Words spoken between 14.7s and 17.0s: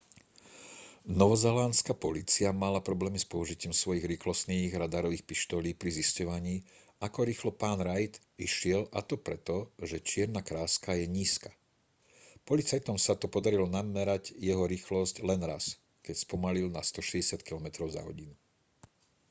rýchlosť len raz keď spomalil na